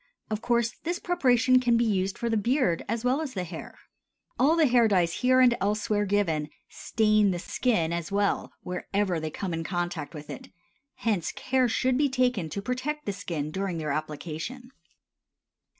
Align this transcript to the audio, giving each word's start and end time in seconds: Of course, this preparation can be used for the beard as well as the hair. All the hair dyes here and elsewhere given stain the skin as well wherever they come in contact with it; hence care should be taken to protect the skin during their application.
Of 0.31 0.41
course, 0.41 0.71
this 0.83 0.97
preparation 0.97 1.59
can 1.59 1.77
be 1.77 1.85
used 1.85 2.17
for 2.17 2.27
the 2.27 2.35
beard 2.35 2.83
as 2.89 3.05
well 3.05 3.21
as 3.21 3.35
the 3.35 3.43
hair. 3.43 3.77
All 4.39 4.55
the 4.55 4.65
hair 4.65 4.87
dyes 4.87 5.13
here 5.21 5.39
and 5.41 5.55
elsewhere 5.61 6.05
given 6.07 6.49
stain 6.69 7.29
the 7.29 7.37
skin 7.37 7.93
as 7.93 8.11
well 8.11 8.51
wherever 8.63 9.19
they 9.19 9.29
come 9.29 9.53
in 9.53 9.63
contact 9.63 10.15
with 10.15 10.31
it; 10.31 10.49
hence 10.95 11.31
care 11.31 11.69
should 11.69 11.99
be 11.99 12.09
taken 12.09 12.49
to 12.49 12.63
protect 12.63 13.05
the 13.05 13.13
skin 13.13 13.51
during 13.51 13.77
their 13.77 13.91
application. 13.91 14.71